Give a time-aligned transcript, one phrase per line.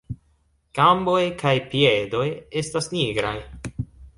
[0.77, 2.25] Gamboj kaj piedoj
[2.63, 3.39] estas nigraj.